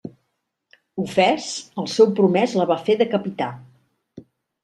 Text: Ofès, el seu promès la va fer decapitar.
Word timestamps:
Ofès, 1.03 1.49
el 1.83 1.91
seu 1.97 2.09
promès 2.21 2.55
la 2.61 2.67
va 2.71 2.77
fer 2.87 2.95
decapitar. 3.03 3.51